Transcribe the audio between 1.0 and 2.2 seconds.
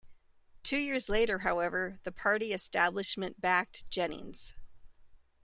later, however, the